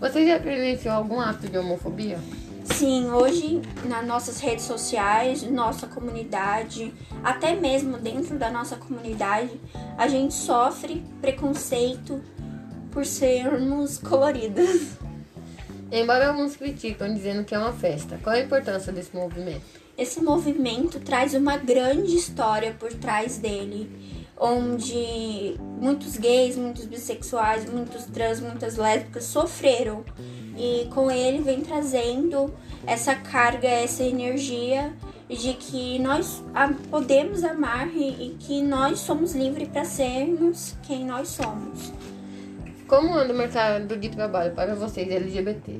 Você 0.00 0.24
já 0.24 0.38
presenciou 0.38 0.94
algum 0.94 1.18
ato 1.18 1.48
de 1.48 1.58
homofobia? 1.58 2.20
Sim, 2.64 3.10
hoje 3.10 3.60
nas 3.86 4.06
nossas 4.06 4.38
redes 4.38 4.64
sociais, 4.64 5.42
nossa 5.42 5.88
comunidade, 5.88 6.94
até 7.24 7.56
mesmo 7.56 7.96
dentro 7.98 8.38
da 8.38 8.48
nossa 8.48 8.76
comunidade, 8.76 9.60
a 9.96 10.06
gente 10.06 10.34
sofre 10.34 11.04
preconceito 11.20 12.22
por 12.92 13.04
sermos 13.04 13.98
coloridas. 13.98 14.98
Embora 15.90 16.28
alguns 16.28 16.54
criticam 16.54 17.12
dizendo 17.12 17.42
que 17.44 17.54
é 17.54 17.58
uma 17.58 17.72
festa, 17.72 18.20
qual 18.22 18.36
a 18.36 18.40
importância 18.40 18.92
desse 18.92 19.16
movimento? 19.16 19.64
Esse 19.96 20.22
movimento 20.22 21.00
traz 21.00 21.34
uma 21.34 21.56
grande 21.56 22.14
história 22.14 22.72
por 22.78 22.92
trás 22.92 23.38
dele, 23.38 24.27
onde 24.40 25.56
muitos 25.80 26.16
gays, 26.16 26.56
muitos 26.56 26.84
bissexuais, 26.84 27.70
muitos 27.70 28.04
trans, 28.06 28.40
muitas 28.40 28.76
lésbicas 28.76 29.24
sofreram. 29.24 30.04
E 30.56 30.88
com 30.94 31.10
ele 31.10 31.40
vem 31.40 31.60
trazendo 31.60 32.52
essa 32.86 33.14
carga, 33.14 33.68
essa 33.68 34.02
energia 34.02 34.92
de 35.28 35.54
que 35.54 35.98
nós 35.98 36.42
podemos 36.90 37.44
amar 37.44 37.88
e 37.94 38.36
que 38.40 38.62
nós 38.62 39.00
somos 39.00 39.34
livres 39.34 39.68
para 39.68 39.84
sermos 39.84 40.74
quem 40.82 41.04
nós 41.04 41.28
somos. 41.28 41.92
Como 42.86 43.14
anda 43.14 43.34
o 43.34 43.36
mercado 43.36 43.96
de 43.98 44.08
trabalho 44.08 44.54
para 44.54 44.74
vocês 44.74 45.10
LGBTs? 45.10 45.78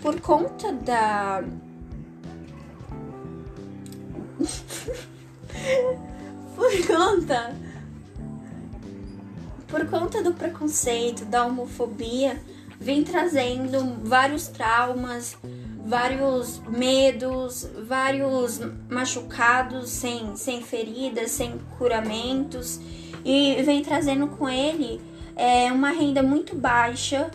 Por 0.00 0.18
conta 0.20 0.72
da. 0.72 1.44
Por 6.56 6.86
conta. 6.86 7.67
Por 9.68 9.86
conta 9.86 10.22
do 10.22 10.32
preconceito, 10.32 11.24
da 11.24 11.44
homofobia, 11.44 12.40
vem 12.80 13.04
trazendo 13.04 13.98
vários 14.02 14.48
traumas, 14.48 15.36
vários 15.84 16.60
medos, 16.68 17.68
vários 17.86 18.60
machucados 18.88 19.90
sem, 19.90 20.34
sem 20.36 20.62
feridas, 20.62 21.30
sem 21.30 21.58
curamentos, 21.76 22.80
e 23.24 23.62
vem 23.62 23.82
trazendo 23.82 24.28
com 24.28 24.48
ele 24.48 25.00
é 25.38 25.70
uma 25.72 25.90
renda 25.90 26.22
muito 26.22 26.56
baixa 26.56 27.30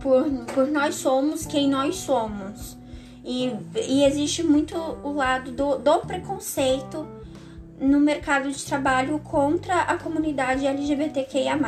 por, 0.00 0.24
por 0.54 0.68
nós 0.68 0.94
somos 0.94 1.44
quem 1.44 1.68
nós 1.68 1.96
somos. 1.96 2.78
E, 3.24 3.52
e 3.86 4.04
existe 4.04 4.42
muito 4.42 4.76
o 4.76 5.12
lado 5.12 5.50
do, 5.50 5.76
do 5.76 5.98
preconceito 6.00 7.06
no 7.80 7.98
mercado 7.98 8.50
de 8.50 8.64
trabalho 8.64 9.18
contra 9.20 9.82
a 9.82 9.96
comunidade 9.96 10.66
LGBTQIA. 10.66 11.58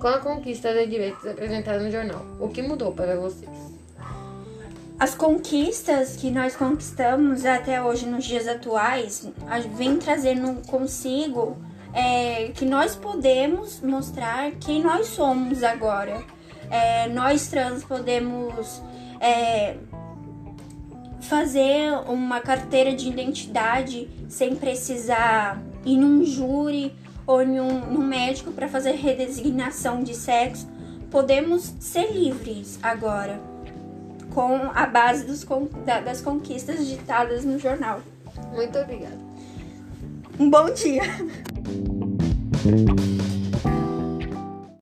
Com 0.00 0.08
a 0.08 0.18
conquista 0.18 0.74
de 0.74 0.86
direitos 0.86 1.26
apresentada 1.26 1.78
no 1.78 1.90
jornal, 1.90 2.24
o 2.40 2.48
que 2.48 2.60
mudou 2.60 2.92
para 2.92 3.16
vocês? 3.16 3.50
As 4.98 5.14
conquistas 5.14 6.16
que 6.16 6.30
nós 6.30 6.56
conquistamos 6.56 7.44
até 7.44 7.82
hoje 7.82 8.06
nos 8.06 8.24
dias 8.24 8.48
atuais 8.48 9.30
vem 9.76 9.98
trazendo 9.98 10.66
consigo 10.66 11.58
é, 11.92 12.48
que 12.54 12.64
nós 12.64 12.96
podemos 12.96 13.80
mostrar 13.80 14.52
quem 14.52 14.82
nós 14.82 15.08
somos 15.08 15.62
agora. 15.62 16.22
É, 16.70 17.08
nós 17.08 17.46
trans 17.46 17.84
podemos 17.84 18.82
é, 19.20 19.76
fazer 21.26 21.92
uma 22.08 22.40
carteira 22.40 22.94
de 22.94 23.08
identidade 23.08 24.08
sem 24.28 24.54
precisar 24.54 25.60
ir 25.84 25.96
num 25.96 26.24
júri 26.24 26.94
ou 27.26 27.44
num, 27.44 27.80
num 27.92 28.04
médico 28.04 28.52
para 28.52 28.68
fazer 28.68 28.92
redesignação 28.92 30.02
de 30.02 30.14
sexo. 30.14 30.68
Podemos 31.10 31.74
ser 31.80 32.12
livres 32.12 32.78
agora, 32.82 33.40
com 34.34 34.70
a 34.74 34.86
base 34.86 35.24
dos, 35.24 35.46
das 36.04 36.20
conquistas 36.20 36.86
ditadas 36.86 37.44
no 37.44 37.58
jornal. 37.58 38.00
Muito 38.54 38.78
obrigada. 38.78 39.18
Um 40.38 40.50
bom 40.50 40.70
dia! 40.72 41.02
Thank 42.66 43.00
you. 43.00 43.15